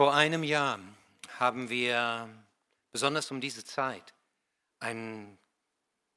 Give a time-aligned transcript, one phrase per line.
[0.00, 0.80] Vor einem Jahr
[1.38, 2.26] haben wir
[2.90, 4.14] besonders um diese Zeit
[4.78, 5.36] ein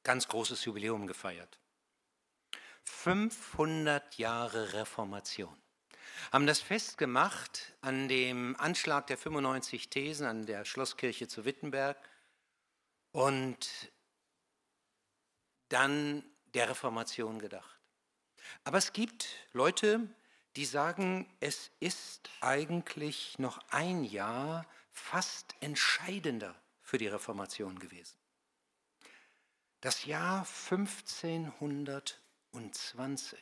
[0.04, 1.58] ganz großes Jubiläum gefeiert.
[2.84, 5.54] 500 Jahre Reformation.
[6.32, 11.98] Haben das festgemacht an dem Anschlag der 95 Thesen an der Schlosskirche zu Wittenberg
[13.12, 13.92] und
[15.68, 16.24] dann
[16.54, 17.78] der Reformation gedacht.
[18.64, 20.08] Aber es gibt Leute,
[20.56, 28.16] die sagen, es ist eigentlich noch ein Jahr fast entscheidender für die Reformation gewesen.
[29.80, 33.38] Das Jahr 1520.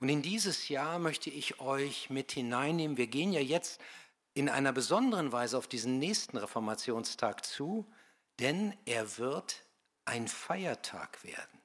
[0.00, 2.96] Und in dieses Jahr möchte ich euch mit hineinnehmen.
[2.96, 3.80] Wir gehen ja jetzt
[4.34, 7.90] in einer besonderen Weise auf diesen nächsten Reformationstag zu,
[8.38, 9.64] denn er wird
[10.04, 11.61] ein Feiertag werden.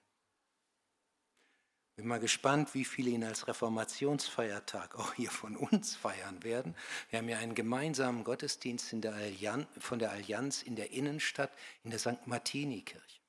[1.97, 6.75] Bin mal gespannt, wie viele ihn als Reformationsfeiertag auch hier von uns feiern werden.
[7.09, 11.51] Wir haben ja einen gemeinsamen Gottesdienst der Allianz, von der Allianz in der Innenstadt
[11.83, 12.27] in der St.
[12.27, 13.19] Martini-Kirche.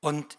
[0.00, 0.36] Und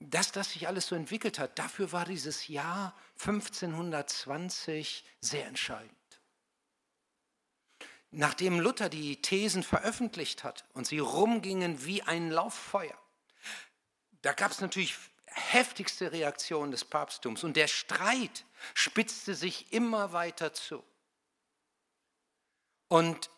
[0.00, 5.92] dass das sich alles so entwickelt hat, dafür war dieses Jahr 1520 sehr entscheidend.
[8.10, 12.98] Nachdem Luther die Thesen veröffentlicht hat und sie rumgingen wie ein Lauffeuer,
[14.22, 14.96] da gab es natürlich
[15.34, 20.82] heftigste Reaktion des Papsttums und der Streit spitzte sich immer weiter zu.
[22.88, 23.30] Und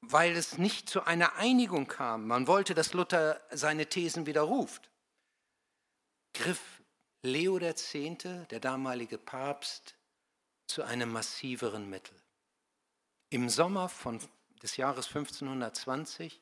[0.00, 4.90] weil es nicht zu einer Einigung kam, man wollte, dass Luther seine Thesen widerruft,
[6.34, 6.82] griff
[7.22, 9.94] Leo X., der damalige Papst,
[10.66, 12.16] zu einem massiveren Mittel.
[13.30, 14.20] Im Sommer von,
[14.62, 16.40] des Jahres 1520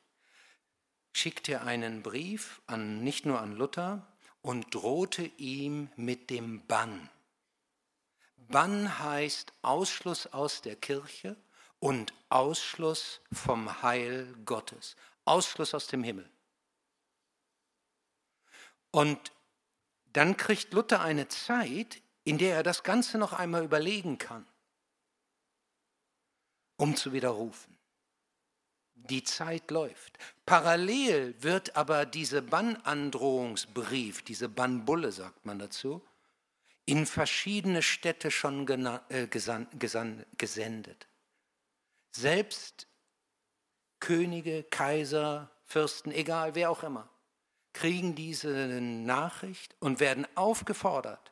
[1.13, 4.12] schickte er einen Brief an, nicht nur an Luther,
[4.43, 7.09] und drohte ihm mit dem Bann.
[8.35, 11.35] Bann heißt Ausschluss aus der Kirche
[11.79, 16.29] und Ausschluss vom Heil Gottes, Ausschluss aus dem Himmel.
[18.91, 19.31] Und
[20.11, 24.45] dann kriegt Luther eine Zeit, in der er das Ganze noch einmal überlegen kann,
[26.77, 27.72] um zu widerrufen.
[28.95, 30.17] Die Zeit läuft.
[30.45, 36.01] Parallel wird aber dieser Bannandrohungsbrief, diese Bannbulle sagt man dazu,
[36.85, 38.67] in verschiedene Städte schon
[39.09, 41.07] äh, gesendet.
[42.11, 42.87] Selbst
[43.99, 47.09] Könige, Kaiser, Fürsten, egal wer auch immer,
[47.71, 51.31] kriegen diese Nachricht und werden aufgefordert,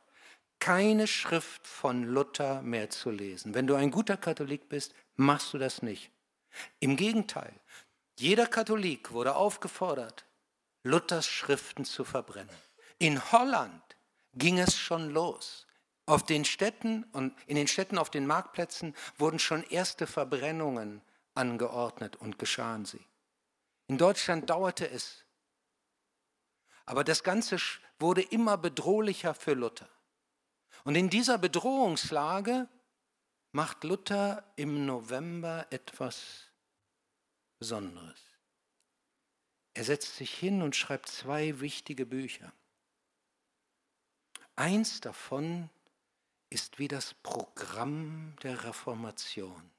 [0.58, 3.52] keine Schrift von Luther mehr zu lesen.
[3.52, 6.11] Wenn du ein guter Katholik bist, machst du das nicht.
[6.80, 7.52] Im Gegenteil,
[8.18, 10.26] jeder Katholik wurde aufgefordert,
[10.82, 12.54] Luthers Schriften zu verbrennen.
[12.98, 13.82] In Holland
[14.34, 15.66] ging es schon los.
[16.06, 21.00] Auf den Städten und in den Städten auf den Marktplätzen wurden schon erste Verbrennungen
[21.34, 23.04] angeordnet und geschahen sie.
[23.86, 25.24] In Deutschland dauerte es.
[26.86, 27.58] Aber das Ganze
[27.98, 29.88] wurde immer bedrohlicher für Luther.
[30.84, 32.68] Und in dieser Bedrohungslage
[33.52, 36.48] macht Luther im November etwas
[37.58, 38.20] Besonderes.
[39.74, 42.52] Er setzt sich hin und schreibt zwei wichtige Bücher.
[44.56, 45.70] Eins davon
[46.50, 49.70] ist wie das Programm der Reformation.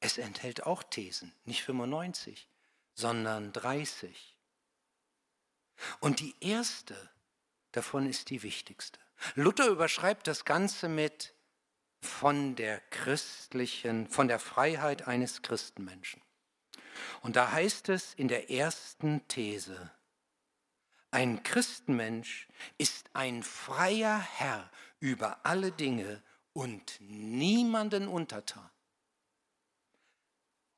[0.00, 2.48] Es enthält auch Thesen, nicht 95,
[2.94, 4.36] sondern 30.
[6.00, 7.10] Und die erste
[7.72, 8.98] davon ist die wichtigste.
[9.34, 11.33] Luther überschreibt das Ganze mit
[12.04, 16.22] von der christlichen, von der Freiheit eines Christenmenschen.
[17.22, 19.90] Und da heißt es in der ersten These,
[21.10, 24.70] ein Christenmensch ist ein freier Herr
[25.00, 26.22] über alle Dinge
[26.52, 28.68] und niemanden untertan.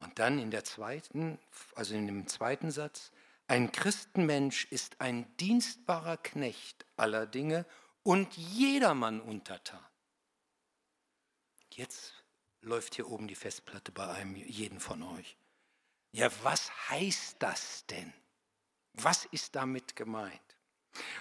[0.01, 1.39] Und dann in der zweiten,
[1.75, 3.13] also in dem zweiten Satz,
[3.49, 7.65] ein Christenmensch ist ein dienstbarer Knecht aller Dinge
[8.03, 9.81] und jedermann untertan.
[11.77, 12.15] Jetzt
[12.63, 15.37] läuft hier oben die Festplatte bei einem jeden von euch.
[16.11, 18.15] Ja, was heißt das denn?
[18.95, 20.41] Was ist damit gemeint?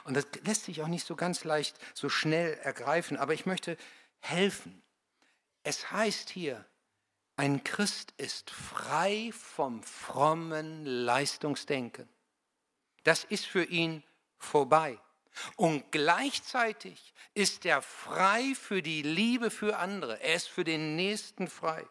[0.06, 3.76] Und das lässt sich auch nicht so ganz leicht, so schnell ergreifen, aber ich möchte
[4.20, 4.82] helfen.
[5.64, 6.66] Es heißt hier,
[7.36, 12.08] ein Christ ist frei vom frommen Leistungsdenken.
[13.04, 14.04] Das ist für ihn
[14.38, 14.98] vorbei.
[15.56, 20.22] Und gleichzeitig ist er frei für die Liebe für andere.
[20.22, 21.86] Er ist für den Nächsten frei.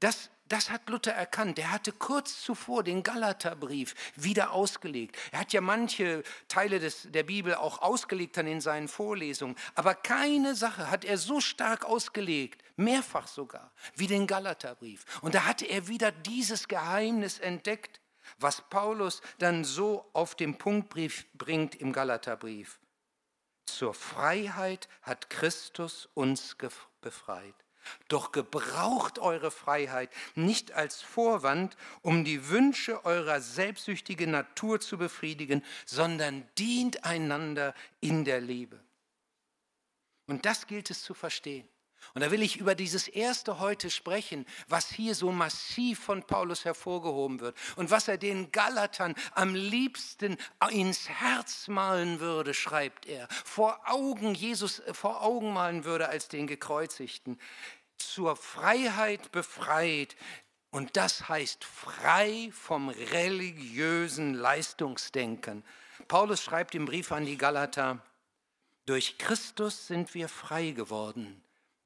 [0.00, 1.58] Das, das hat Luther erkannt.
[1.58, 5.16] Er hatte kurz zuvor den Galaterbrief wieder ausgelegt.
[5.30, 9.56] Er hat ja manche Teile des, der Bibel auch ausgelegt dann in seinen Vorlesungen.
[9.74, 15.04] Aber keine Sache hat er so stark ausgelegt mehrfach sogar, wie den Galaterbrief.
[15.20, 18.00] Und da hatte er wieder dieses Geheimnis entdeckt,
[18.38, 20.88] was Paulus dann so auf den Punkt
[21.34, 22.78] bringt im Galaterbrief.
[23.66, 26.56] Zur Freiheit hat Christus uns
[27.00, 27.54] befreit.
[28.08, 35.64] Doch gebraucht eure Freiheit nicht als Vorwand, um die Wünsche eurer selbstsüchtigen Natur zu befriedigen,
[35.86, 38.78] sondern dient einander in der Liebe.
[40.26, 41.68] Und das gilt es zu verstehen.
[42.14, 46.64] Und da will ich über dieses erste heute sprechen, was hier so massiv von Paulus
[46.64, 50.36] hervorgehoben wird und was er den Galatern am liebsten
[50.70, 56.46] ins Herz malen würde, schreibt er, vor Augen Jesus vor Augen malen würde als den
[56.46, 57.38] gekreuzigten,
[57.96, 60.16] zur Freiheit befreit.
[60.70, 65.64] Und das heißt frei vom religiösen Leistungsdenken.
[66.08, 68.02] Paulus schreibt im Brief an die Galater,
[68.86, 71.40] durch Christus sind wir frei geworden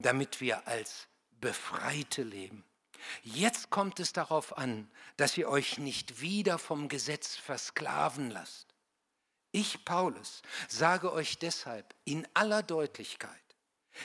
[0.04, 1.08] damit wir als
[1.40, 2.64] Befreite leben.
[3.22, 8.74] Jetzt kommt es darauf an, dass ihr euch nicht wieder vom Gesetz versklaven lasst.
[9.50, 13.30] Ich, Paulus, sage euch deshalb in aller Deutlichkeit,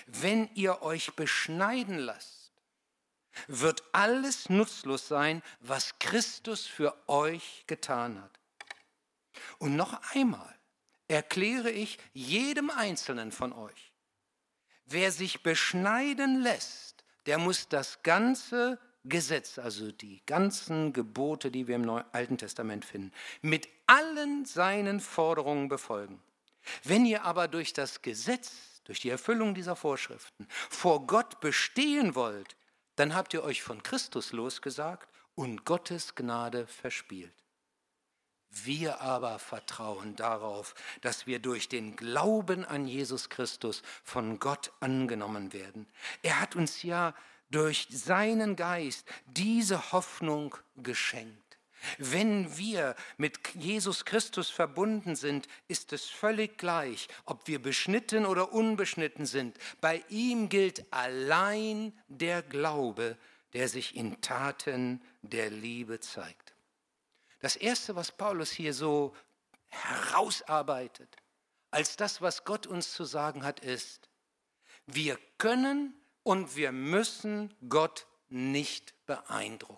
[0.05, 2.51] wenn ihr euch beschneiden lasst,
[3.47, 8.39] wird alles nutzlos sein, was Christus für euch getan hat.
[9.57, 10.55] Und noch einmal
[11.07, 13.88] erkläre ich jedem Einzelnen von euch,
[14.89, 21.75] Wer sich beschneiden lässt, der muss das ganze Gesetz, also die ganzen Gebote, die wir
[21.75, 26.19] im Alten Testament finden, mit allen seinen Forderungen befolgen.
[26.83, 32.55] Wenn ihr aber durch das Gesetz, durch die Erfüllung dieser Vorschriften vor Gott bestehen wollt,
[32.95, 37.33] dann habt ihr euch von Christus losgesagt und Gottes Gnade verspielt.
[38.51, 45.53] Wir aber vertrauen darauf, dass wir durch den Glauben an Jesus Christus von Gott angenommen
[45.53, 45.87] werden.
[46.23, 47.13] Er hat uns ja
[47.51, 51.49] durch seinen Geist diese Hoffnung geschenkt.
[51.97, 58.51] Wenn wir mit Jesus Christus verbunden sind, ist es völlig gleich, ob wir beschnitten oder
[58.51, 59.57] unbeschnitten sind.
[59.79, 63.17] Bei ihm gilt allein der Glaube,
[63.53, 66.48] der sich in Taten der Liebe zeigt.
[67.39, 69.15] Das Erste, was Paulus hier so
[69.67, 71.15] herausarbeitet,
[71.71, 74.09] als das, was Gott uns zu sagen hat, ist,
[74.85, 75.93] wir können
[76.23, 79.77] und wir müssen Gott nicht beeindrucken.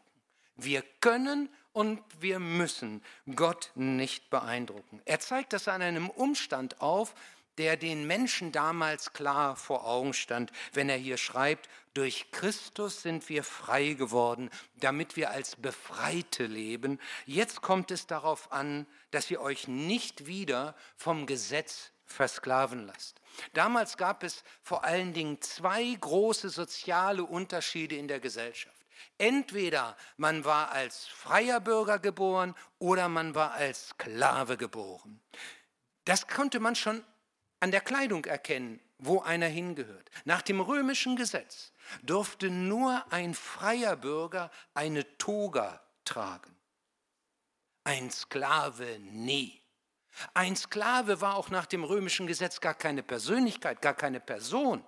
[0.56, 3.04] Wir können und wir müssen
[3.36, 5.02] Gott nicht beeindrucken.
[5.06, 7.14] Er zeigt das an einem Umstand auf,
[7.58, 13.28] der den Menschen damals klar vor Augen stand, wenn er hier schreibt, durch Christus sind
[13.28, 17.00] wir frei geworden, damit wir als Befreite leben.
[17.26, 23.22] Jetzt kommt es darauf an, dass ihr euch nicht wieder vom Gesetz versklaven lasst.
[23.54, 28.76] Damals gab es vor allen Dingen zwei große soziale Unterschiede in der Gesellschaft.
[29.18, 35.22] Entweder man war als freier Bürger geboren oder man war als Sklave geboren.
[36.06, 37.04] Das konnte man schon
[37.62, 40.10] an der Kleidung erkennen, wo einer hingehört.
[40.26, 41.72] Nach dem römischen Gesetz
[42.04, 46.56] durfte nur ein freier Bürger eine Toga tragen.
[47.84, 49.62] Ein Sklave nie.
[50.34, 54.84] Ein Sklave war auch nach dem römischen Gesetz gar keine Persönlichkeit, gar keine Person.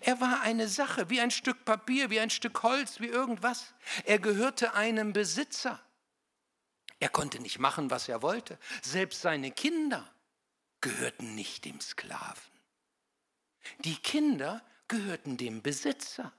[0.00, 3.74] Er war eine Sache, wie ein Stück Papier, wie ein Stück Holz, wie irgendwas.
[4.04, 5.80] Er gehörte einem Besitzer.
[7.00, 8.58] Er konnte nicht machen, was er wollte.
[8.82, 10.11] Selbst seine Kinder
[10.82, 12.52] gehörten nicht dem Sklaven.
[13.78, 16.32] Die Kinder gehörten dem Besitzer.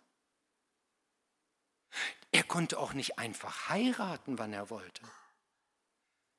[2.32, 5.02] Er konnte auch nicht einfach heiraten, wann er wollte.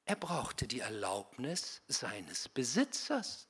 [0.05, 3.49] Er brauchte die Erlaubnis seines Besitzers.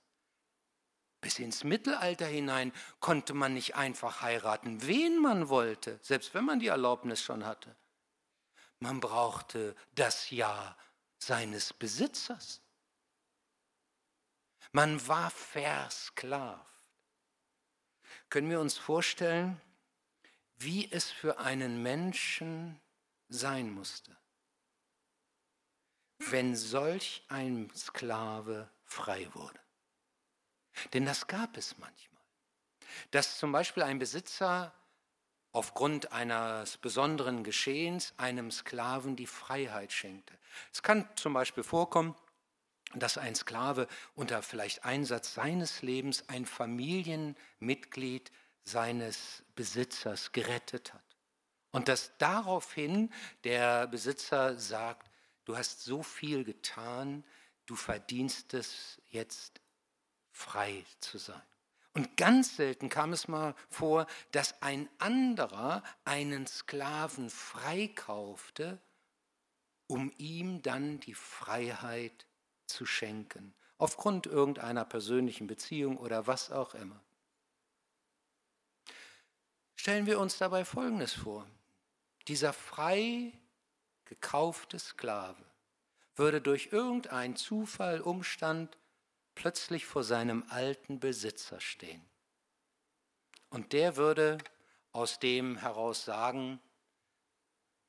[1.21, 6.61] Bis ins Mittelalter hinein konnte man nicht einfach heiraten, wen man wollte, selbst wenn man
[6.61, 7.75] die Erlaubnis schon hatte.
[8.79, 10.77] Man brauchte das Ja
[11.19, 12.61] seines Besitzers.
[14.77, 16.61] Man war versklavt.
[18.29, 19.61] Können wir uns vorstellen,
[20.57, 22.81] wie es für einen Menschen
[23.29, 24.17] sein musste,
[26.19, 29.61] wenn solch ein Sklave frei wurde?
[30.93, 32.25] Denn das gab es manchmal.
[33.13, 34.75] Dass zum Beispiel ein Besitzer
[35.53, 40.37] aufgrund eines besonderen Geschehens einem Sklaven die Freiheit schenkte.
[40.73, 42.17] Es kann zum Beispiel vorkommen,
[43.01, 48.31] dass ein Sklave unter vielleicht Einsatz seines Lebens ein Familienmitglied
[48.65, 51.03] seines Besitzers gerettet hat.
[51.71, 55.11] Und dass daraufhin der Besitzer sagt,
[55.45, 57.25] du hast so viel getan,
[57.67, 59.61] du verdienst es jetzt
[60.31, 61.43] frei zu sein.
[61.95, 68.81] Und ganz selten kam es mal vor, dass ein anderer einen Sklaven freikaufte,
[69.87, 72.27] um ihm dann die Freiheit
[72.67, 77.01] zu schenken, aufgrund irgendeiner persönlichen Beziehung oder was auch immer.
[79.77, 81.47] Stellen wir uns dabei Folgendes vor.
[82.29, 83.33] Dieser frei
[84.07, 85.45] gekaufte Sklave
[86.17, 88.79] würde durch irgendeinen Zufall, Umstand
[89.35, 92.05] plötzlich vor seinem alten Besitzer stehen.
[93.51, 94.39] Und der würde
[94.93, 96.61] aus dem heraus sagen,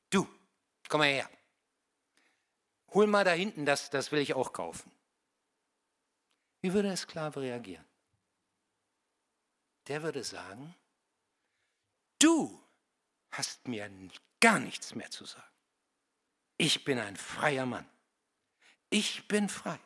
[0.10, 0.28] du,
[0.90, 1.30] komm mal her,
[2.94, 4.92] hol mal da hinten, das, das will ich auch kaufen.
[6.62, 7.86] Wie würde der Sklave reagieren?
[9.88, 10.74] Der würde sagen,
[12.20, 12.60] du
[13.32, 13.90] hast mir
[14.40, 15.44] gar nichts mehr zu sagen.
[16.58, 17.88] Ich bin ein freier Mann.
[18.90, 19.80] Ich bin frei.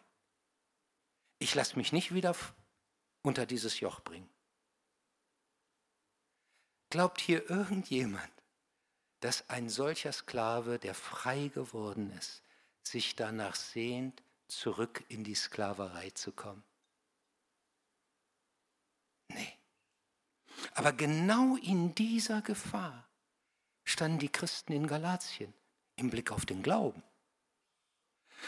[1.39, 2.35] Ich lasse mich nicht wieder
[3.23, 4.29] unter dieses Joch bringen.
[6.89, 8.31] Glaubt hier irgendjemand,
[9.19, 12.41] dass ein solcher Sklave, der frei geworden ist,
[12.89, 16.63] sich danach sehnt, zurück in die Sklaverei zu kommen?
[19.29, 19.53] Nee.
[20.73, 23.07] Aber genau in dieser Gefahr
[23.83, 25.53] standen die Christen in Galatien
[25.95, 27.03] im Blick auf den Glauben.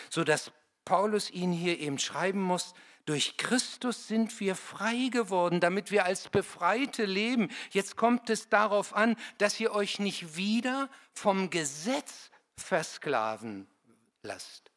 [0.09, 0.51] So dass
[0.85, 2.73] Paulus ihn hier eben schreiben muss,
[3.05, 7.49] durch Christus sind wir frei geworden, damit wir als Befreite leben.
[7.71, 13.67] Jetzt kommt es darauf an, dass ihr euch nicht wieder vom Gesetz versklaven
[14.23, 14.71] lasst.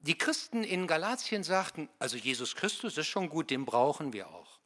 [0.00, 4.60] Die Christen in Galatien sagten, also Jesus Christus ist schon gut, den brauchen wir auch.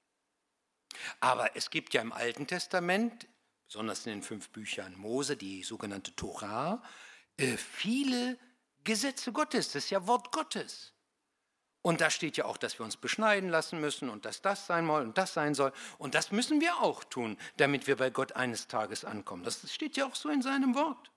[1.21, 3.27] Aber es gibt ja im Alten Testament,
[3.67, 6.83] besonders in den fünf Büchern Mose, die sogenannte Torah,
[7.37, 8.39] äh, viele
[8.85, 10.93] Gesetze Gottes, das ist ja Wort Gottes.
[11.83, 14.87] Und da steht ja auch, dass wir uns beschneiden lassen müssen und dass das sein
[14.87, 15.73] soll und das sein soll.
[15.99, 19.45] Und das müssen wir auch tun, damit wir bei Gott eines Tages ankommen.
[19.45, 21.11] Das steht ja auch so in seinem Wort.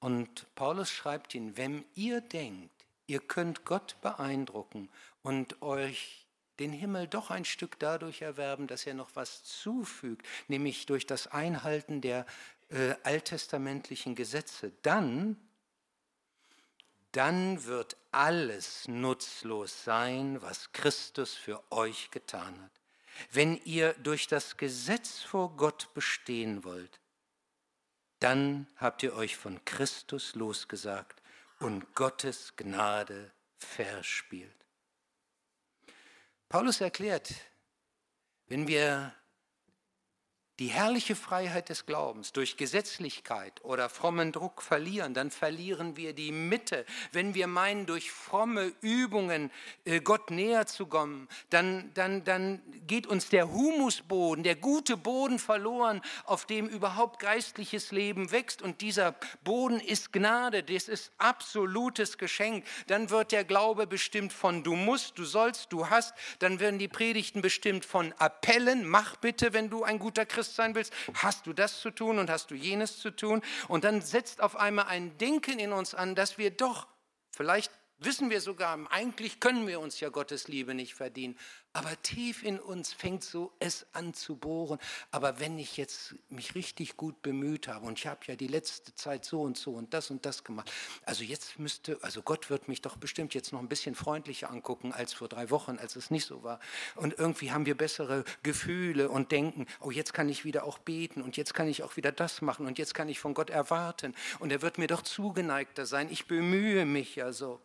[0.00, 4.88] Und Paulus schreibt ihnen, wenn ihr denkt, ihr könnt Gott beeindrucken
[5.22, 6.26] und euch
[6.58, 11.28] den Himmel doch ein Stück dadurch erwerben, dass er noch was zufügt, nämlich durch das
[11.28, 12.26] Einhalten der
[12.70, 15.36] äh, alttestamentlichen Gesetze, dann,
[17.12, 22.72] dann wird alles nutzlos sein, was Christus für euch getan hat.
[23.32, 27.00] Wenn ihr durch das Gesetz vor Gott bestehen wollt,
[28.20, 31.22] dann habt ihr euch von Christus losgesagt
[31.60, 34.54] und Gottes Gnade verspielt.
[36.48, 37.34] Paulus erklärt,
[38.46, 39.14] wenn wir
[40.58, 46.32] die herrliche Freiheit des Glaubens durch Gesetzlichkeit oder frommen Druck verlieren, dann verlieren wir die
[46.32, 46.84] Mitte.
[47.12, 49.52] Wenn wir meinen, durch fromme Übungen
[49.84, 55.38] äh, Gott näher zu kommen, dann, dann, dann geht uns der Humusboden, der gute Boden
[55.38, 58.60] verloren, auf dem überhaupt geistliches Leben wächst.
[58.60, 62.64] Und dieser Boden ist Gnade, das ist absolutes Geschenk.
[62.88, 66.14] Dann wird der Glaube bestimmt von du musst, du sollst, du hast.
[66.40, 70.56] Dann werden die Predigten bestimmt von Appellen, mach bitte, wenn du ein guter Christ Christ
[70.56, 73.42] sein willst, hast du das zu tun und hast du jenes zu tun.
[73.68, 76.86] Und dann setzt auf einmal ein Denken in uns an, dass wir doch
[77.30, 81.36] vielleicht wissen wir sogar, eigentlich können wir uns ja Gottes Liebe nicht verdienen.
[81.74, 84.78] Aber tief in uns fängt so es an zu bohren.
[85.10, 88.94] Aber wenn ich jetzt mich richtig gut bemüht habe und ich habe ja die letzte
[88.94, 90.72] Zeit so und so und das und das gemacht,
[91.04, 94.92] also jetzt müsste, also Gott wird mich doch bestimmt jetzt noch ein bisschen freundlicher angucken
[94.92, 96.58] als vor drei Wochen, als es nicht so war.
[96.96, 101.22] Und irgendwie haben wir bessere Gefühle und denken, oh jetzt kann ich wieder auch beten
[101.22, 104.14] und jetzt kann ich auch wieder das machen und jetzt kann ich von Gott erwarten
[104.38, 106.08] und er wird mir doch zugeneigter sein.
[106.10, 107.60] Ich bemühe mich ja so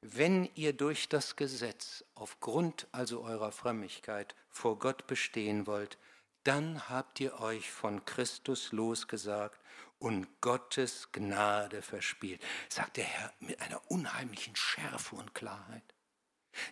[0.00, 5.98] wenn ihr durch das Gesetz aufgrund also eurer Frömmigkeit vor Gott bestehen wollt,
[6.44, 9.60] dann habt ihr euch von Christus losgesagt
[9.98, 15.94] und Gottes Gnade verspielt, sagt der Herr mit einer unheimlichen Schärfe und Klarheit.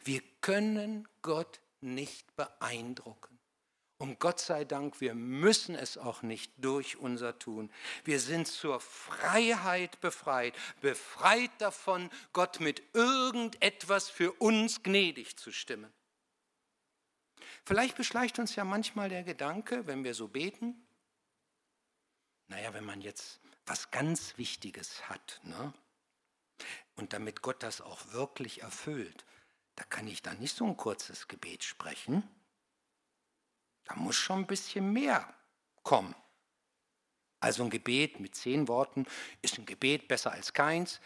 [0.04, 3.38] Wir können Gott nicht beeindrucken.
[3.99, 7.71] Und Gott sei Dank, wir müssen es auch nicht durch unser Tun.
[8.05, 15.93] Wir sind zur Freiheit befreit, befreit davon, Gott mit irgendetwas für uns gnädig zu stimmen.
[17.65, 20.75] Vielleicht beschleicht uns ja manchmal der Gedanke, wenn wir so beten,
[22.49, 25.73] naja, wenn man jetzt was ganz Wichtiges hat, ne?
[26.97, 29.25] und damit Gott das auch wirklich erfüllt,
[29.77, 32.29] da kann ich da nicht so ein kurzes Gebet sprechen
[33.85, 35.33] da muss schon ein bisschen mehr
[35.83, 36.14] kommen.
[37.41, 39.07] Also ein Gebet mit zehn Worten
[39.43, 41.00] ist ein Gebet besser als keins,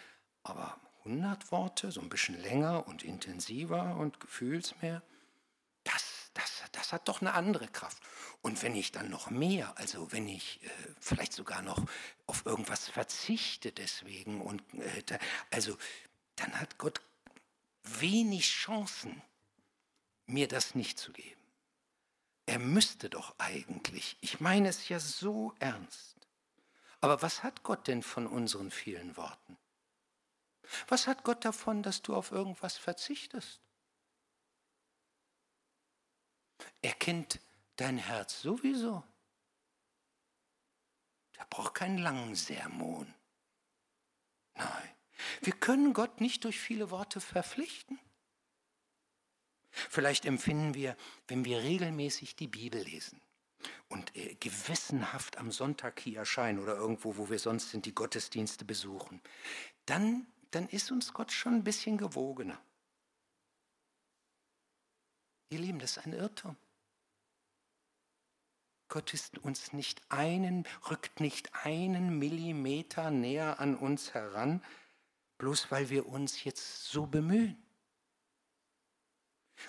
[0.45, 5.03] aber 100 Worte, so ein bisschen länger und intensiver und gefühlsmehr,
[5.85, 8.03] das, das, das hat doch eine andere Kraft.
[8.43, 10.69] Und wenn ich dann noch mehr, also wenn ich äh,
[11.01, 11.83] vielleicht sogar noch
[12.27, 15.19] auf irgendwas verzichte deswegen, und äh,
[15.51, 15.77] also
[16.37, 17.01] dann hat Gott
[17.83, 19.23] wenig Chancen,
[20.27, 21.38] mir das nicht zu geben.
[22.49, 26.17] Er müsste doch eigentlich, ich meine es ja so ernst.
[27.03, 29.59] Aber was hat Gott denn von unseren vielen Worten?
[30.87, 33.61] Was hat Gott davon, dass du auf irgendwas verzichtest?
[36.81, 37.39] Er kennt
[37.77, 39.05] dein Herz sowieso.
[41.37, 43.13] Er braucht keinen langen Sermon.
[44.55, 44.97] Nein,
[45.43, 48.01] wir können Gott nicht durch viele Worte verpflichten.
[49.89, 53.21] Vielleicht empfinden wir, wenn wir regelmäßig die Bibel lesen
[53.89, 58.65] und äh, gewissenhaft am Sonntag hier erscheinen oder irgendwo, wo wir sonst sind, die Gottesdienste
[58.65, 59.21] besuchen,
[59.87, 62.61] dann, dann ist uns Gott schon ein bisschen gewogener.
[65.51, 66.57] Ihr Lieben, das ist ein Irrtum.
[68.89, 74.63] Gott ist uns nicht einen, rückt nicht einen Millimeter näher an uns heran,
[75.37, 77.63] bloß weil wir uns jetzt so bemühen.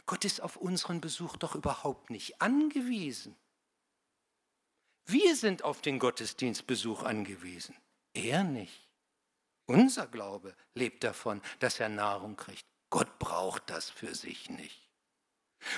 [0.06, 3.36] Gott ist auf unseren Besuch doch überhaupt nicht angewiesen.
[5.06, 7.76] Wir sind auf den Gottesdienstbesuch angewiesen,
[8.14, 8.88] er nicht.
[9.66, 12.66] Unser Glaube lebt davon, dass er Nahrung kriegt.
[12.90, 14.90] Gott braucht das für sich nicht.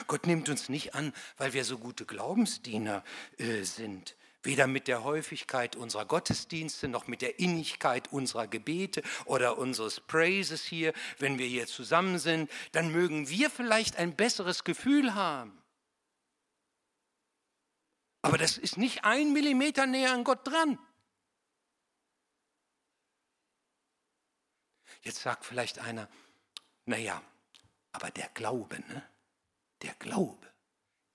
[0.08, 3.04] Gott nimmt uns nicht an, weil wir so gute Glaubensdiener
[3.38, 4.16] äh, sind.
[4.44, 10.64] Weder mit der Häufigkeit unserer Gottesdienste noch mit der Innigkeit unserer Gebete oder unseres Praises
[10.64, 15.62] hier, wenn wir hier zusammen sind, dann mögen wir vielleicht ein besseres Gefühl haben.
[18.24, 20.80] Aber das ist nicht ein Millimeter näher an Gott dran.
[25.02, 26.08] Jetzt sagt vielleicht einer,
[26.86, 27.22] naja,
[27.92, 29.04] aber der Glaube, ne?
[29.82, 30.48] der Glaube,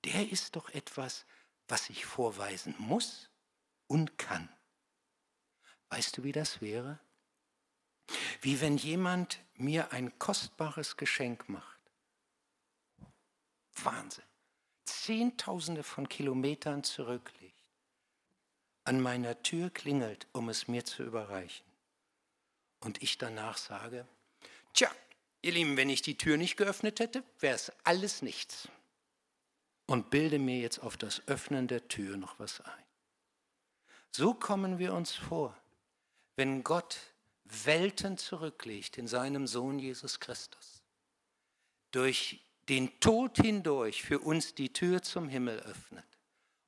[0.04, 1.25] der ist doch etwas,
[1.68, 3.30] was ich vorweisen muss
[3.87, 4.48] und kann.
[5.88, 6.98] Weißt du, wie das wäre?
[8.40, 11.81] Wie wenn jemand mir ein kostbares Geschenk macht.
[13.72, 14.24] Wahnsinn.
[14.85, 17.64] Zehntausende von Kilometern zurücklegt,
[18.85, 21.66] an meiner Tür klingelt, um es mir zu überreichen.
[22.81, 24.07] Und ich danach sage,
[24.72, 24.90] tja,
[25.42, 28.68] Ihr Lieben, wenn ich die Tür nicht geöffnet hätte, wäre es alles nichts.
[29.87, 32.85] Und bilde mir jetzt auf das Öffnen der Tür noch was ein.
[34.11, 35.57] So kommen wir uns vor,
[36.35, 36.99] wenn Gott
[37.44, 40.83] Welten zurücklegt in seinem Sohn Jesus Christus.
[41.92, 46.05] Durch den Tod hindurch für uns die Tür zum Himmel öffnet.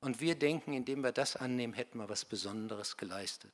[0.00, 3.52] Und wir denken, indem wir das annehmen, hätten wir was Besonderes geleistet.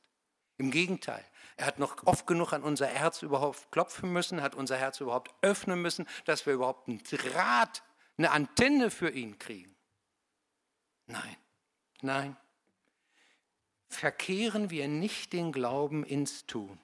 [0.57, 1.25] Im Gegenteil,
[1.57, 5.33] er hat noch oft genug an unser Herz überhaupt klopfen müssen, hat unser Herz überhaupt
[5.41, 7.83] öffnen müssen, dass wir überhaupt einen Draht,
[8.17, 9.75] eine Antenne für ihn kriegen.
[11.07, 11.37] Nein,
[12.01, 12.37] nein.
[13.89, 16.79] Verkehren wir nicht den Glauben ins Tun.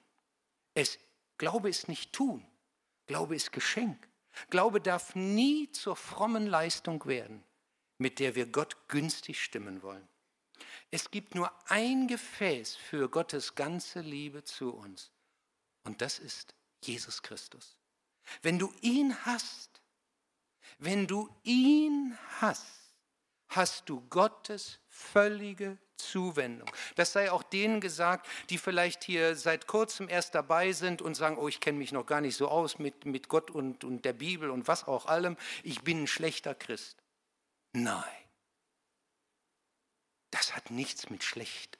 [0.74, 0.98] Es,
[1.38, 2.46] Glaube ist nicht tun,
[3.06, 4.08] Glaube ist Geschenk.
[4.48, 7.44] Glaube darf nie zur frommen Leistung werden,
[7.98, 10.08] mit der wir Gott günstig stimmen wollen.
[10.90, 15.10] Es gibt nur ein Gefäß für Gottes ganze Liebe zu uns.
[15.84, 17.76] Und das ist Jesus Christus.
[18.42, 19.71] Wenn du ihn hast,
[20.78, 22.66] wenn du ihn hast,
[23.48, 26.70] hast du Gottes völlige Zuwendung.
[26.96, 31.38] Das sei auch denen gesagt, die vielleicht hier seit kurzem erst dabei sind und sagen,
[31.38, 34.12] oh, ich kenne mich noch gar nicht so aus mit, mit Gott und, und der
[34.12, 37.02] Bibel und was auch allem, ich bin ein schlechter Christ.
[37.72, 38.04] Nein.
[40.30, 41.78] Das hat nichts mit schlecht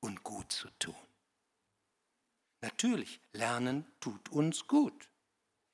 [0.00, 0.94] und gut zu tun.
[2.60, 5.08] Natürlich, Lernen tut uns gut,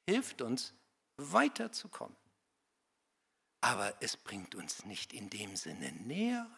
[0.07, 0.75] hilft uns
[1.17, 2.17] weiterzukommen.
[3.61, 6.49] Aber es bringt uns nicht in dem Sinne näher.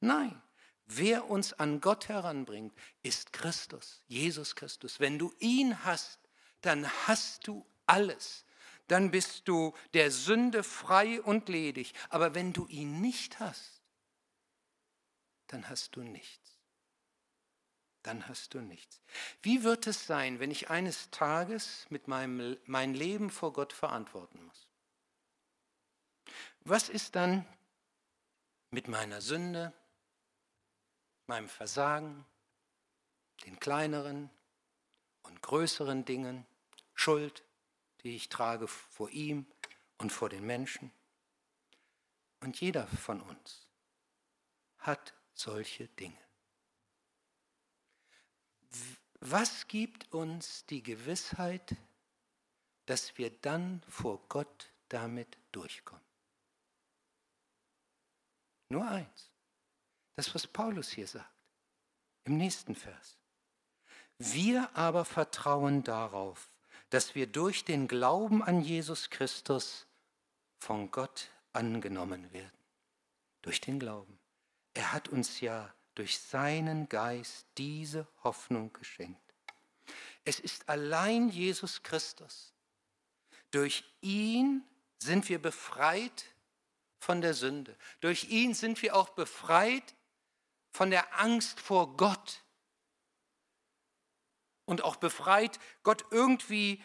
[0.00, 0.40] Nein,
[0.86, 5.00] wer uns an Gott heranbringt, ist Christus, Jesus Christus.
[5.00, 6.18] Wenn du ihn hast,
[6.60, 8.44] dann hast du alles.
[8.88, 11.94] Dann bist du der Sünde frei und ledig.
[12.08, 13.80] Aber wenn du ihn nicht hast,
[15.46, 16.58] dann hast du nichts.
[18.02, 19.00] Dann hast du nichts.
[19.42, 24.44] Wie wird es sein, wenn ich eines Tages mit meinem mein Leben vor Gott verantworten
[24.44, 24.69] muss?
[26.60, 27.46] Was ist dann
[28.70, 29.72] mit meiner Sünde,
[31.26, 32.24] meinem Versagen,
[33.44, 34.30] den kleineren
[35.22, 36.46] und größeren Dingen,
[36.94, 37.42] Schuld,
[38.02, 39.46] die ich trage vor ihm
[39.98, 40.92] und vor den Menschen?
[42.40, 43.68] Und jeder von uns
[44.78, 46.18] hat solche Dinge.
[49.20, 51.76] Was gibt uns die Gewissheit,
[52.90, 56.09] dass wir dann vor Gott damit durchkommen.
[58.70, 59.30] Nur eins.
[60.16, 61.28] Das, was Paulus hier sagt,
[62.24, 63.18] im nächsten Vers.
[64.18, 66.50] Wir aber vertrauen darauf,
[66.90, 69.86] dass wir durch den Glauben an Jesus Christus
[70.58, 72.58] von Gott angenommen werden.
[73.42, 74.18] Durch den Glauben.
[74.74, 79.20] Er hat uns ja durch seinen Geist diese Hoffnung geschenkt.
[80.24, 82.52] Es ist allein Jesus Christus.
[83.50, 84.62] Durch ihn
[84.98, 86.26] sind wir befreit
[87.00, 87.76] von der Sünde.
[88.00, 89.96] Durch ihn sind wir auch befreit
[90.70, 92.44] von der Angst vor Gott.
[94.66, 96.80] Und auch befreit, Gott irgendwie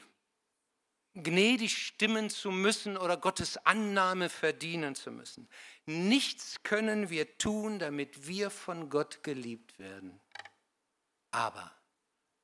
[1.13, 5.47] gnädig stimmen zu müssen oder Gottes Annahme verdienen zu müssen.
[5.85, 10.19] Nichts können wir tun, damit wir von Gott geliebt werden.
[11.31, 11.71] Aber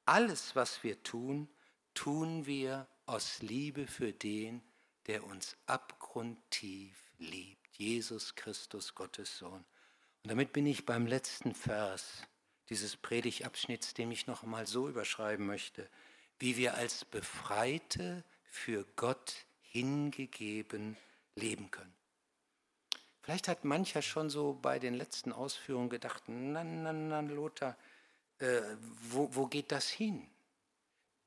[0.05, 1.49] alles, was wir tun,
[1.93, 4.61] tun wir aus Liebe für den,
[5.07, 7.60] der uns abgrundtief liebt.
[7.81, 9.65] Jesus Christus, Gottes Sohn.
[10.23, 12.21] Und damit bin ich beim letzten Vers
[12.69, 15.89] dieses Predigabschnitts, den ich noch einmal so überschreiben möchte,
[16.37, 20.95] wie wir als Befreite für Gott hingegeben
[21.35, 21.93] leben können.
[23.21, 27.75] Vielleicht hat mancher schon so bei den letzten Ausführungen gedacht, na, na, na, Lothar,
[28.37, 28.61] äh,
[29.09, 30.27] wo, wo geht das hin?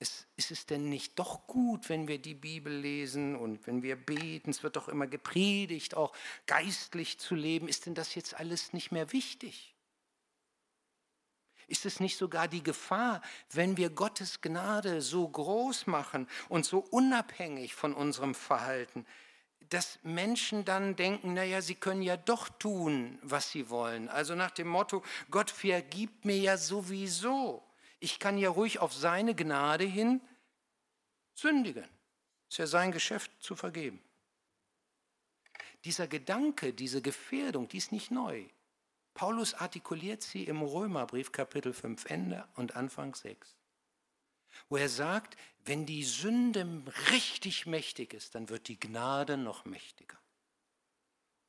[0.00, 3.96] Ist, ist es denn nicht doch gut, wenn wir die Bibel lesen und wenn wir
[3.96, 4.50] beten?
[4.50, 6.12] Es wird doch immer gepredigt, auch
[6.46, 7.68] geistlich zu leben.
[7.68, 9.74] Ist denn das jetzt alles nicht mehr wichtig?
[11.66, 16.78] Ist es nicht sogar die Gefahr, wenn wir Gottes Gnade so groß machen und so
[16.78, 19.06] unabhängig von unserem Verhalten,
[19.70, 24.08] dass Menschen dann denken, naja, sie können ja doch tun, was sie wollen.
[24.08, 27.62] Also nach dem Motto, Gott vergibt mir ja sowieso.
[28.00, 30.20] Ich kann ja ruhig auf seine Gnade hin
[31.34, 31.88] sündigen.
[32.48, 34.02] Ist ja sein Geschäft zu vergeben.
[35.84, 38.46] Dieser Gedanke, diese Gefährdung, die ist nicht neu.
[39.12, 43.56] Paulus artikuliert sie im Römerbrief Kapitel 5 Ende und Anfang 6,
[44.68, 50.18] wo er sagt, wenn die Sünde richtig mächtig ist, dann wird die Gnade noch mächtiger.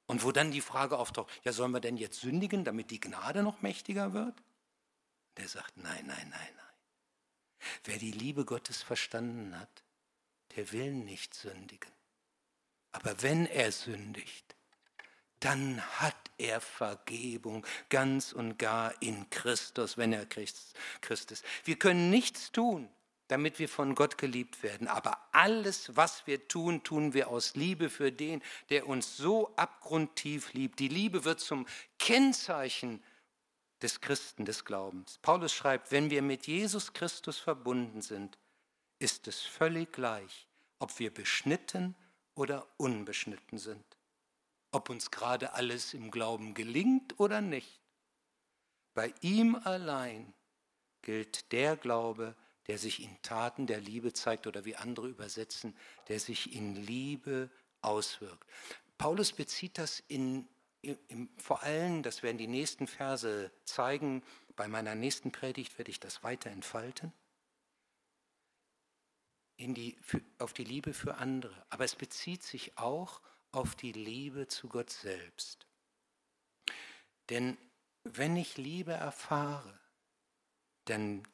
[0.06, 3.42] Und wo dann die Frage auftaucht, ja, sollen wir denn jetzt sündigen, damit die Gnade
[3.42, 4.36] noch mächtiger wird?
[5.38, 6.66] Der sagt, nein, nein, nein, nein.
[7.84, 9.84] Wer die Liebe Gottes verstanden hat,
[10.56, 11.92] der will nicht sündigen.
[12.92, 14.56] Aber wenn er sündigt,
[15.40, 20.76] dann hat er Vergebung ganz und gar in Christus, wenn er Christ
[21.32, 21.46] ist.
[21.66, 22.90] Wir können nichts tun,
[23.28, 24.88] damit wir von Gott geliebt werden.
[24.88, 30.54] Aber alles, was wir tun, tun wir aus Liebe für den, der uns so abgrundtief
[30.54, 30.80] liebt.
[30.80, 31.68] Die Liebe wird zum
[32.00, 33.04] Kennzeichen
[33.86, 35.20] des Christen, des Glaubens.
[35.22, 38.40] Paulus schreibt, wenn wir mit Jesus Christus verbunden sind,
[38.98, 40.48] ist es völlig gleich,
[40.80, 41.96] ob wir beschnitten
[42.34, 43.86] oder unbeschnitten sind,
[44.72, 47.80] ob uns gerade alles im Glauben gelingt oder nicht.
[48.96, 50.34] Bei ihm allein
[51.04, 56.20] gilt der Glaube, der sich in Taten der Liebe zeigt oder wie andere übersetzen, der
[56.20, 58.50] sich in Liebe auswirkt.
[58.98, 60.48] Paulus bezieht das in,
[61.38, 64.24] vor allem, das werden die nächsten Verse zeigen,
[64.56, 67.12] bei meiner nächsten Predigt werde ich das weiter entfalten,
[69.58, 69.98] die,
[70.38, 71.66] auf die Liebe für andere.
[71.70, 73.22] Aber es bezieht sich auch
[73.52, 75.66] auf die Liebe zu Gott selbst.
[77.30, 77.58] Denn
[78.04, 79.80] wenn ich Liebe erfahre,
[80.86, 81.28] dann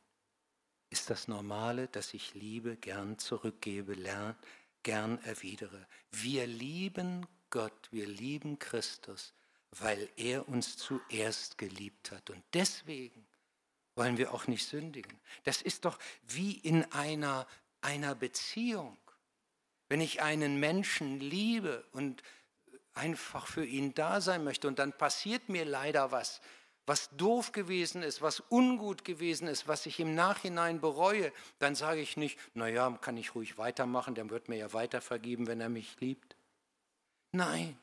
[0.89, 4.35] ist das Normale, dass ich Liebe gern zurückgebe, lern,
[4.83, 5.87] gern erwidere.
[6.11, 9.33] Wir lieben Gott, wir lieben Christus,
[9.79, 12.29] weil er uns zuerst geliebt hat.
[12.29, 13.25] Und deswegen
[13.95, 15.19] wollen wir auch nicht sündigen.
[15.43, 17.47] Das ist doch wie in einer,
[17.81, 18.97] einer Beziehung.
[19.89, 22.23] Wenn ich einen Menschen liebe und
[22.93, 26.41] einfach für ihn da sein möchte und dann passiert mir leider was,
[26.85, 32.01] was doof gewesen ist, was ungut gewesen ist, was ich im Nachhinein bereue, dann sage
[32.01, 35.69] ich nicht, naja, kann ich ruhig weitermachen, der wird mir ja weiter vergeben, wenn er
[35.69, 36.35] mich liebt.
[37.31, 37.77] Nein,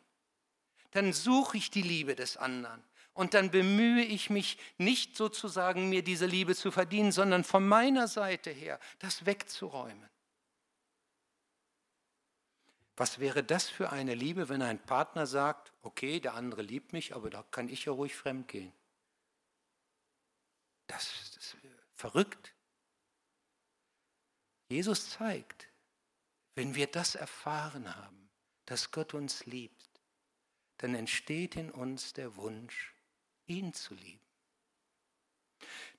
[0.92, 2.82] dann suche ich die Liebe des anderen
[3.14, 8.06] und dann bemühe ich mich nicht sozusagen, mir diese Liebe zu verdienen, sondern von meiner
[8.06, 10.08] Seite her das wegzuräumen.
[12.96, 17.14] Was wäre das für eine Liebe, wenn ein Partner sagt, okay, der andere liebt mich,
[17.14, 18.72] aber da kann ich ja ruhig fremd gehen.
[20.88, 21.56] Das, ist
[21.94, 22.54] verrückt.
[24.68, 25.68] Jesus zeigt,
[26.54, 28.30] wenn wir das erfahren haben,
[28.64, 29.87] dass Gott uns liebt,
[30.78, 32.94] dann entsteht in uns der Wunsch,
[33.46, 34.20] ihn zu lieben.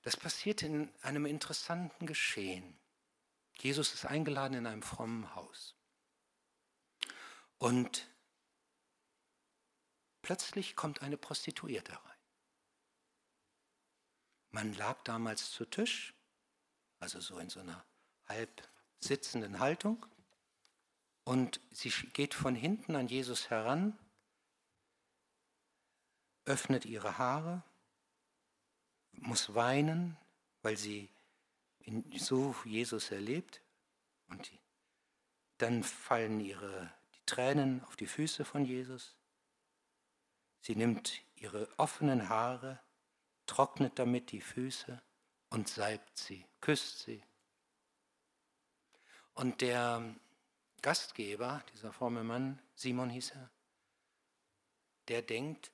[0.02, 2.78] Das passiert in einem interessanten Geschehen.
[3.58, 5.74] Jesus ist eingeladen in einem frommen Haus.
[7.58, 8.08] Und
[10.22, 12.18] plötzlich kommt eine Prostituierte rein.
[14.50, 16.14] Man lag damals zu Tisch,
[16.98, 17.84] also so in so einer
[18.26, 18.66] halb
[18.98, 20.06] sitzenden Haltung.
[21.24, 23.98] Und sie geht von hinten an Jesus heran,
[26.50, 27.62] öffnet ihre Haare,
[29.12, 30.16] muss weinen,
[30.62, 31.08] weil sie
[32.18, 33.62] so Jesus erlebt.
[34.28, 34.50] Und
[35.58, 39.16] dann fallen ihre die Tränen auf die Füße von Jesus.
[40.60, 42.80] Sie nimmt ihre offenen Haare,
[43.46, 45.00] trocknet damit die Füße
[45.50, 47.22] und salbt sie, küsst sie.
[49.34, 50.16] Und der
[50.82, 53.50] Gastgeber, dieser fromme Mann, Simon hieß er,
[55.08, 55.70] der denkt,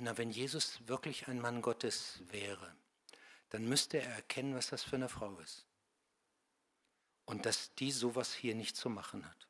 [0.00, 2.74] na, wenn Jesus wirklich ein Mann Gottes wäre,
[3.50, 5.66] dann müsste er erkennen, was das für eine Frau ist.
[7.24, 9.48] Und dass die sowas hier nicht zu machen hat.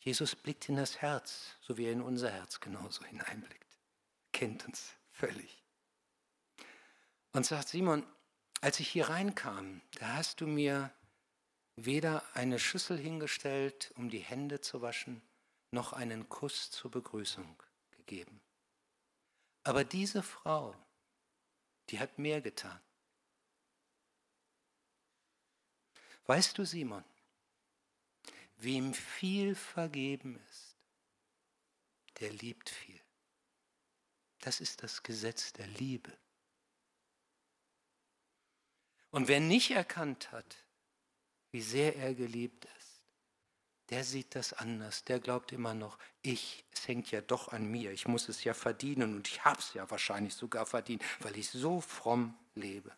[0.00, 3.78] Jesus blickt in das Herz, so wie er in unser Herz genauso hineinblickt.
[4.32, 5.62] Kennt uns völlig.
[7.32, 8.06] Und sagt, Simon,
[8.60, 10.92] als ich hier reinkam, da hast du mir
[11.76, 15.22] weder eine Schüssel hingestellt, um die Hände zu waschen,
[15.70, 17.62] noch einen Kuss zur Begrüßung
[18.06, 18.40] gegeben.
[19.64, 20.74] Aber diese Frau,
[21.88, 22.80] die hat mehr getan.
[26.26, 27.04] Weißt du, Simon,
[28.56, 30.76] wem viel vergeben ist,
[32.20, 33.00] der liebt viel.
[34.38, 36.16] Das ist das Gesetz der Liebe.
[39.10, 40.56] Und wer nicht erkannt hat,
[41.50, 42.81] wie sehr er geliebt ist,
[43.92, 45.04] der sieht das anders.
[45.04, 47.92] Der glaubt immer noch, ich, es hängt ja doch an mir.
[47.92, 51.50] Ich muss es ja verdienen und ich habe es ja wahrscheinlich sogar verdient, weil ich
[51.50, 52.90] so fromm lebe.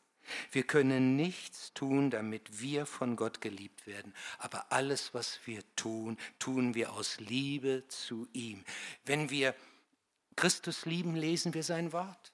[0.53, 4.15] Wir können nichts tun, damit wir von Gott geliebt werden.
[4.39, 8.65] Aber alles, was wir tun, tun wir aus Liebe zu ihm.
[9.05, 9.57] Wenn wir
[10.37, 12.33] Christus lieben, lesen wir sein Wort.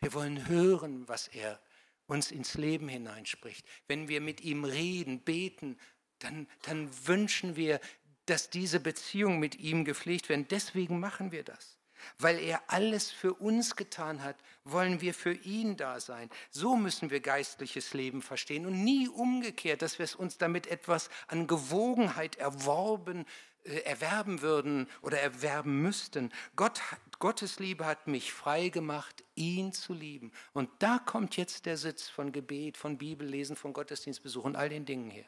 [0.00, 1.58] Wir wollen hören, was er
[2.06, 3.66] uns ins Leben hineinspricht.
[3.88, 5.78] Wenn wir mit ihm reden, beten,
[6.24, 7.80] dann, dann wünschen wir,
[8.26, 10.46] dass diese Beziehung mit ihm gepflegt werden.
[10.48, 11.78] Deswegen machen wir das.
[12.18, 16.30] Weil er alles für uns getan hat, wollen wir für ihn da sein.
[16.50, 21.10] So müssen wir geistliches Leben verstehen und nie umgekehrt, dass wir es uns damit etwas
[21.28, 23.24] an Gewogenheit erworben,
[23.64, 26.32] äh, erwerben würden oder erwerben müssten.
[26.56, 26.80] Gott,
[27.20, 30.32] Gottes Liebe hat mich frei gemacht, ihn zu lieben.
[30.52, 34.84] Und da kommt jetzt der Sitz von Gebet, von Bibellesen, von Gottesdienstbesuch und all den
[34.84, 35.26] Dingen her.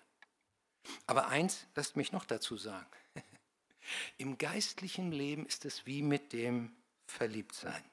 [1.06, 2.90] Aber eins, lasst mich noch dazu sagen.
[4.18, 6.74] Im geistlichen Leben ist es wie mit dem
[7.06, 7.84] Verliebtsein.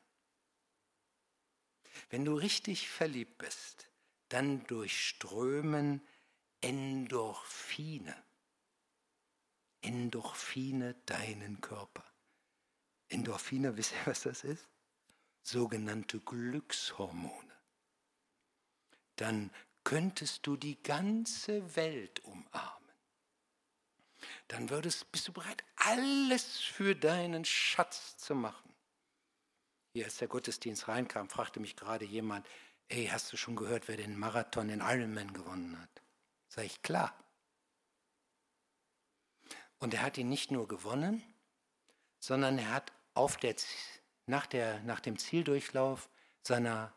[2.09, 3.87] Wenn du richtig verliebt bist,
[4.29, 6.01] dann durchströmen
[6.61, 8.15] Endorphine.
[9.81, 12.05] Endorphine deinen Körper.
[13.09, 14.67] Endorphine, wisst ihr, was das ist?
[15.43, 17.51] Sogenannte Glückshormone.
[19.15, 19.51] Dann
[19.83, 22.80] könntest du die ganze Welt umarmen.
[24.51, 28.69] Dann würdest, bist du bereit, alles für deinen Schatz zu machen.
[29.93, 32.45] Hier, als der Gottesdienst reinkam, fragte mich gerade jemand,
[32.89, 36.01] ey, hast du schon gehört, wer den Marathon in Ironman gewonnen hat?
[36.49, 37.17] Sag ich, klar.
[39.79, 41.23] Und er hat ihn nicht nur gewonnen,
[42.19, 43.55] sondern er hat auf der,
[44.25, 46.09] nach, der, nach dem Zieldurchlauf
[46.41, 46.93] seiner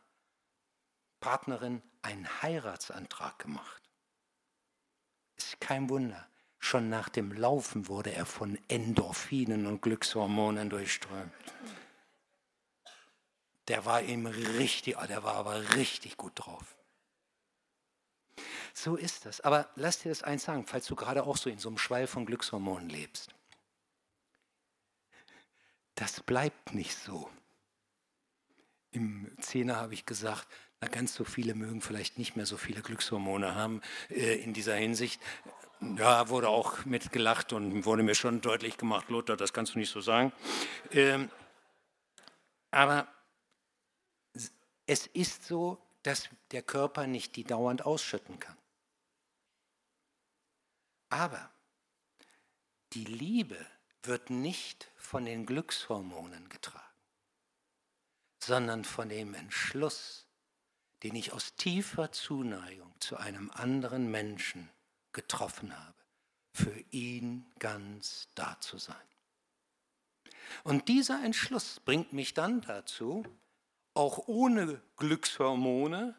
[1.20, 3.88] Partnerin einen Heiratsantrag gemacht.
[5.36, 6.28] Ist kein Wunder.
[6.64, 11.30] Schon nach dem Laufen wurde er von Endorphinen und Glückshormonen durchströmt.
[13.68, 16.74] Der war ihm richtig, der war aber richtig gut drauf.
[18.72, 19.42] So ist das.
[19.42, 22.06] Aber lass dir das eins sagen, falls du gerade auch so in so einem Schwall
[22.06, 23.34] von Glückshormonen lebst.
[25.96, 27.28] Das bleibt nicht so.
[28.90, 30.48] Im Zehner habe ich gesagt,
[30.80, 34.76] na, ganz so viele mögen vielleicht nicht mehr so viele Glückshormone haben äh, in dieser
[34.76, 35.20] Hinsicht.
[35.80, 39.90] Ja, wurde auch mitgelacht und wurde mir schon deutlich gemacht, Lothar, das kannst du nicht
[39.90, 40.32] so sagen.
[40.90, 41.30] Ähm,
[42.70, 43.06] aber
[44.86, 48.56] es ist so, dass der Körper nicht die dauernd ausschütten kann.
[51.08, 51.50] Aber
[52.92, 53.64] die Liebe
[54.02, 56.84] wird nicht von den Glückshormonen getragen,
[58.42, 60.26] sondern von dem Entschluss,
[61.02, 64.68] den ich aus tiefer Zuneigung zu einem anderen Menschen
[65.14, 65.94] getroffen habe,
[66.52, 68.96] für ihn ganz da zu sein.
[70.62, 73.24] Und dieser Entschluss bringt mich dann dazu,
[73.94, 76.14] auch ohne Glückshormone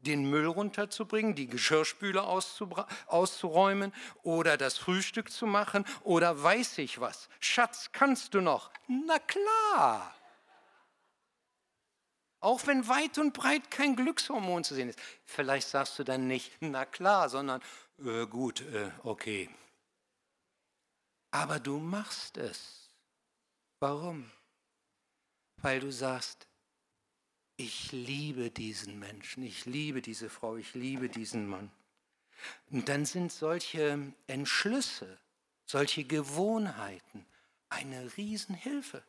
[0.00, 7.28] den Müll runterzubringen, die Geschirrspüle auszuräumen oder das Frühstück zu machen oder weiß ich was.
[7.40, 8.70] Schatz, kannst du noch?
[8.88, 10.14] Na klar.
[12.40, 14.98] Auch wenn weit und breit kein Glückshormon zu sehen ist.
[15.24, 17.62] Vielleicht sagst du dann nicht, na klar, sondern
[18.04, 19.48] äh, gut, äh, okay.
[21.30, 22.90] Aber du machst es.
[23.80, 24.30] Warum?
[25.56, 26.46] Weil du sagst,
[27.56, 31.70] ich liebe diesen Menschen, ich liebe diese Frau, ich liebe diesen Mann.
[32.70, 35.18] Und dann sind solche Entschlüsse,
[35.64, 37.24] solche Gewohnheiten
[37.68, 39.02] eine Riesenhilfe,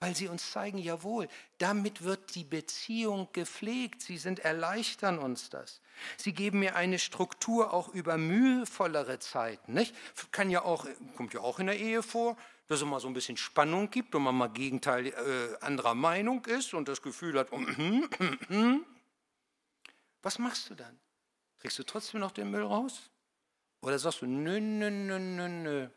[0.00, 5.82] weil sie uns zeigen, jawohl, damit wird die Beziehung gepflegt, sie sind erleichtern uns das.
[6.16, 9.94] Sie geben mir eine Struktur auch über mühevollere Zeiten, nicht?
[10.32, 10.86] Kann ja auch,
[11.16, 14.14] kommt ja auch in der Ehe vor, dass es mal so ein bisschen Spannung gibt
[14.14, 17.48] und man mal Gegenteil äh, anderer Meinung ist und das Gefühl hat,
[20.22, 20.98] was machst du dann?
[21.58, 23.10] Kriegst du trotzdem noch den Müll raus?
[23.82, 25.88] Oder sagst du, nö, nö, nö, nö, nö,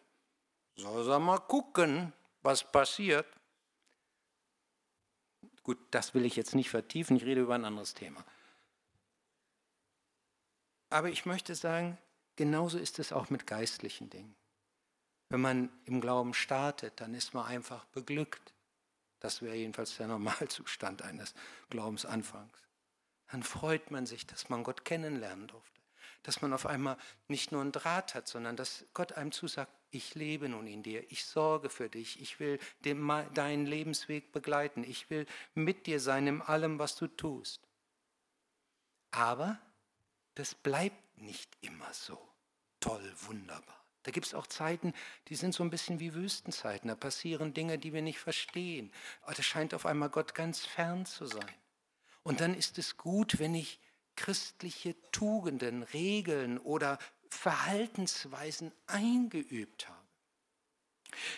[0.76, 2.12] soll er mal gucken,
[2.42, 3.28] was passiert?
[5.64, 8.24] Gut, das will ich jetzt nicht vertiefen, ich rede über ein anderes Thema.
[10.90, 11.98] Aber ich möchte sagen,
[12.36, 14.36] genauso ist es auch mit geistlichen Dingen.
[15.30, 18.54] Wenn man im Glauben startet, dann ist man einfach beglückt.
[19.20, 21.34] Das wäre jedenfalls der Normalzustand eines
[21.70, 22.60] Glaubensanfangs.
[23.32, 25.82] Dann freut man sich, dass man Gott kennenlernen durfte.
[26.24, 30.16] Dass man auf einmal nicht nur einen Draht hat, sondern dass Gott einem zusagt, ich
[30.16, 35.28] lebe nun in dir, ich sorge für dich, ich will deinen Lebensweg begleiten, ich will
[35.54, 37.62] mit dir sein in allem, was du tust.
[39.12, 39.60] Aber
[40.34, 42.18] das bleibt nicht immer so
[42.80, 43.84] toll, wunderbar.
[44.04, 44.94] Da gibt es auch Zeiten,
[45.30, 46.90] die sind so ein bisschen wie Wüstenzeiten.
[46.90, 48.92] Da passieren Dinge, die wir nicht verstehen.
[49.22, 51.54] Aber da scheint auf einmal Gott ganz fern zu sein.
[52.24, 53.80] Und dann ist es gut, wenn ich
[54.16, 57.00] christliche Tugenden, Regeln oder
[57.30, 60.04] Verhaltensweisen eingeübt habe.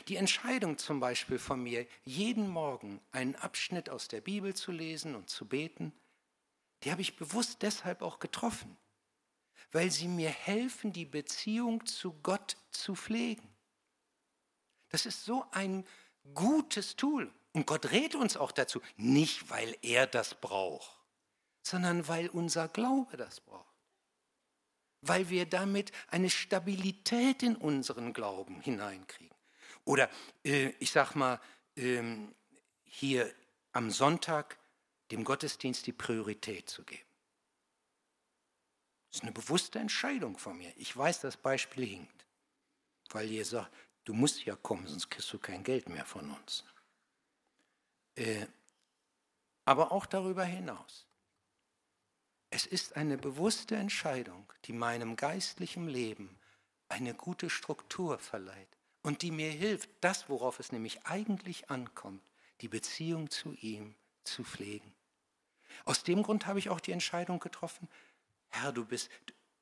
[0.07, 5.15] Die Entscheidung zum Beispiel von mir, jeden Morgen einen Abschnitt aus der Bibel zu lesen
[5.15, 5.93] und zu beten,
[6.83, 8.77] die habe ich bewusst deshalb auch getroffen,
[9.71, 13.47] weil sie mir helfen, die Beziehung zu Gott zu pflegen.
[14.89, 15.85] Das ist so ein
[16.33, 17.33] gutes Tool.
[17.53, 20.94] Und Gott rät uns auch dazu, nicht weil er das braucht,
[21.65, 23.65] sondern weil unser Glaube das braucht.
[25.01, 29.35] Weil wir damit eine Stabilität in unseren Glauben hineinkriegen.
[29.83, 30.09] Oder
[30.43, 31.39] äh, ich sag mal,
[31.75, 32.03] äh,
[32.83, 33.33] hier
[33.71, 34.57] am Sonntag
[35.09, 37.01] dem Gottesdienst die Priorität zu geben.
[39.09, 40.71] Das ist eine bewusste Entscheidung von mir.
[40.77, 42.25] Ich weiß, das Beispiel hinkt,
[43.09, 43.71] weil ihr sagt,
[44.03, 46.63] du musst ja kommen, sonst kriegst du kein Geld mehr von uns.
[48.15, 48.45] Äh,
[49.65, 51.04] aber auch darüber hinaus.
[52.49, 56.39] Es ist eine bewusste Entscheidung, die meinem geistlichen Leben
[56.87, 62.23] eine gute Struktur verleiht und die mir hilft, das, worauf es nämlich eigentlich ankommt,
[62.61, 64.93] die Beziehung zu ihm zu pflegen.
[65.83, 67.89] Aus dem Grund habe ich auch die Entscheidung getroffen,
[68.49, 69.09] Herr, du bist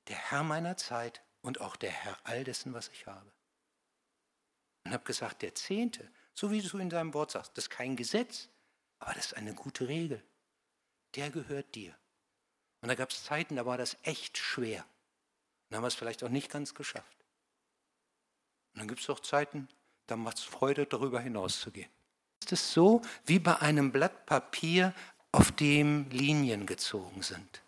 [0.07, 3.31] der Herr meiner Zeit und auch der Herr all dessen, was ich habe.
[4.85, 7.95] Und habe gesagt, der Zehnte, so wie du in deinem Wort sagst, das ist kein
[7.95, 8.49] Gesetz,
[8.99, 10.23] aber das ist eine gute Regel.
[11.15, 11.97] Der gehört dir.
[12.83, 14.83] Und da gab es Zeiten, da war das echt schwer.
[15.69, 17.17] Und haben wir es vielleicht auch nicht ganz geschafft.
[18.73, 19.69] Und dann gibt es auch Zeiten,
[20.05, 21.89] da macht es Freude, darüber hinauszugehen.
[22.41, 24.93] Ist es so wie bei einem Blatt Papier,
[25.31, 27.61] auf dem Linien gezogen sind?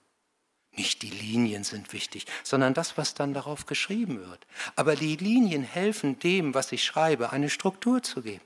[0.72, 4.46] Nicht die Linien sind wichtig, sondern das, was dann darauf geschrieben wird.
[4.76, 8.44] Aber die Linien helfen dem, was ich schreibe, eine Struktur zu geben.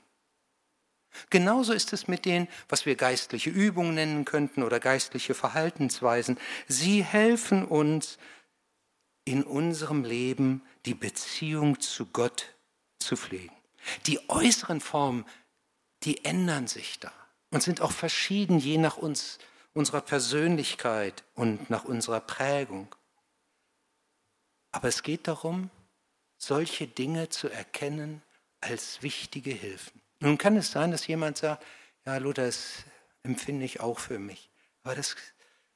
[1.28, 6.38] Genauso ist es mit den, was wir geistliche Übungen nennen könnten oder geistliche Verhaltensweisen.
[6.68, 8.18] Sie helfen uns
[9.24, 12.54] in unserem Leben die Beziehung zu Gott
[12.98, 13.54] zu pflegen.
[14.06, 15.24] Die äußeren Formen,
[16.02, 17.12] die ändern sich da
[17.50, 19.38] und sind auch verschieden je nach uns
[19.72, 22.94] unserer Persönlichkeit und nach unserer Prägung.
[24.72, 25.70] Aber es geht darum,
[26.36, 28.22] solche Dinge zu erkennen
[28.60, 29.99] als wichtige Hilfen.
[30.20, 31.64] Nun kann es sein, dass jemand sagt,
[32.04, 32.84] ja, Luther, das
[33.22, 34.50] empfinde ich auch für mich.
[34.82, 35.16] Aber das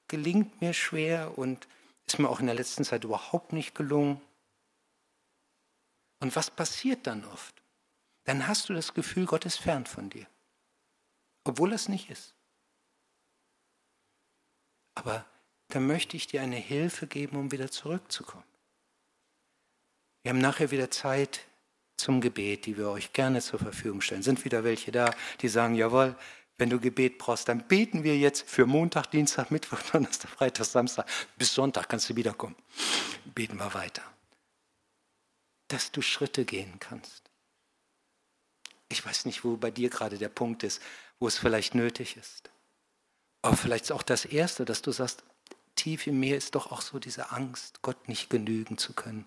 [0.08, 1.66] gelingt mir schwer und
[2.06, 4.20] ist mir auch in der letzten Zeit überhaupt nicht gelungen.
[6.20, 7.62] Und was passiert dann oft?
[8.24, 10.26] Dann hast du das Gefühl, Gott ist fern von dir,
[11.44, 12.34] obwohl es nicht ist.
[14.94, 15.26] Aber
[15.68, 18.44] dann möchte ich dir eine Hilfe geben, um wieder zurückzukommen.
[20.22, 21.46] Wir haben nachher wieder Zeit
[21.96, 24.22] zum Gebet, die wir euch gerne zur Verfügung stellen.
[24.22, 26.16] Sind wieder welche da, die sagen, jawohl,
[26.56, 31.06] wenn du Gebet brauchst, dann beten wir jetzt für Montag, Dienstag, Mittwoch, Donnerstag, Freitag, Samstag.
[31.36, 32.56] Bis Sonntag kannst du wiederkommen.
[33.34, 34.02] Beten wir weiter.
[35.68, 37.22] Dass du Schritte gehen kannst.
[38.88, 40.80] Ich weiß nicht, wo bei dir gerade der Punkt ist,
[41.18, 42.50] wo es vielleicht nötig ist.
[43.42, 45.24] Aber vielleicht ist auch das Erste, dass du sagst,
[45.74, 49.26] tief in mir ist doch auch so diese Angst, Gott nicht genügen zu können.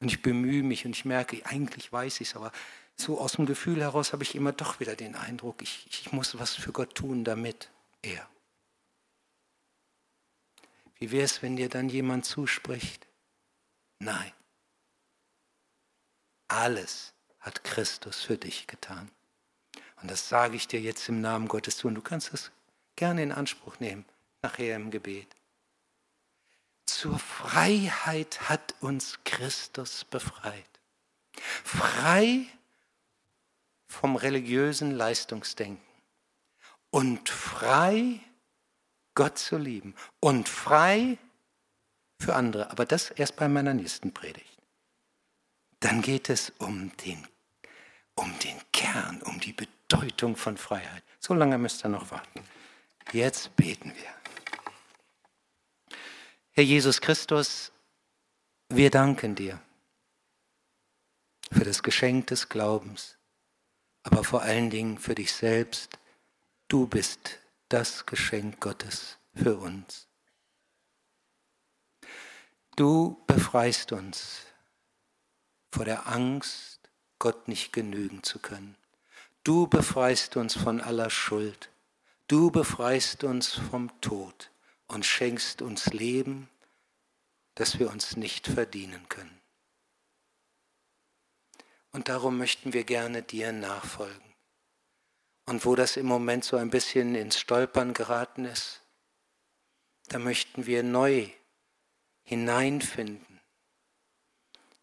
[0.00, 2.52] Und ich bemühe mich und ich merke, eigentlich weiß ich es, aber
[2.96, 6.38] so aus dem Gefühl heraus habe ich immer doch wieder den Eindruck, ich, ich muss
[6.38, 7.70] was für Gott tun, damit
[8.02, 8.28] er.
[10.98, 13.06] Wie wäre es, wenn dir dann jemand zuspricht?
[13.98, 14.32] Nein.
[16.48, 19.10] Alles hat Christus für dich getan.
[20.00, 21.88] Und das sage ich dir jetzt im Namen Gottes zu.
[21.88, 22.50] Und du kannst es
[22.96, 24.04] gerne in Anspruch nehmen,
[24.42, 25.28] nachher im Gebet.
[26.86, 30.64] Zur Freiheit hat uns Christus befreit.
[31.64, 32.46] Frei
[33.86, 35.82] vom religiösen Leistungsdenken
[36.90, 38.20] und frei,
[39.14, 41.18] Gott zu lieben und frei
[42.20, 42.70] für andere.
[42.70, 44.58] Aber das erst bei meiner nächsten Predigt.
[45.80, 47.26] Dann geht es um den,
[48.14, 51.02] um den Kern, um die Bedeutung von Freiheit.
[51.20, 52.40] So lange müsst ihr noch warten.
[53.12, 54.23] Jetzt beten wir.
[56.54, 57.72] Herr Jesus Christus,
[58.68, 59.60] wir danken dir
[61.52, 63.18] für das Geschenk des Glaubens
[64.04, 65.98] aber vor allen Dingen für dich selbst.
[66.68, 67.38] Du bist
[67.68, 70.06] das Geschenk Gottes für uns.
[72.76, 74.42] Du befreist uns
[75.72, 76.80] vor der Angst,
[77.18, 78.76] Gott nicht genügen zu können.
[79.42, 81.70] Du befreist uns von aller Schuld.
[82.28, 84.50] Du befreist uns vom Tod
[84.86, 86.48] und schenkst uns Leben,
[87.54, 89.40] das wir uns nicht verdienen können.
[91.92, 94.34] Und darum möchten wir gerne dir nachfolgen.
[95.46, 98.82] Und wo das im Moment so ein bisschen ins Stolpern geraten ist,
[100.08, 101.28] da möchten wir neu
[102.22, 103.40] hineinfinden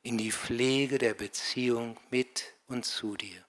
[0.04, 3.46] in die Pflege der Beziehung mit und zu dir.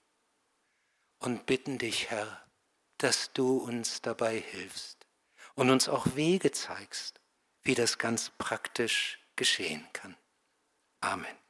[1.19, 2.45] Und bitten dich, Herr,
[2.97, 5.02] dass du uns dabei hilfst
[5.55, 7.19] und uns auch Wege zeigst,
[7.63, 10.15] wie das ganz praktisch geschehen kann.
[11.01, 11.42] Amen.